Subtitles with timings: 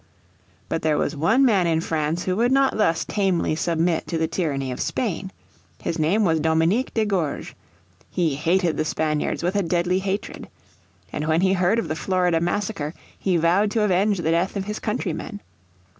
[0.67, 4.27] But there was one man in France who would not thus tamely submit to the
[4.27, 5.31] tyranny of Spain.
[5.79, 7.53] His name was Dominique de Gourges.
[8.09, 10.49] He hated the Spaniards with a deadly hatred.
[11.13, 14.65] And when he heard of the Florida massacre he vowed to avenge the death of
[14.65, 15.39] his countrymen.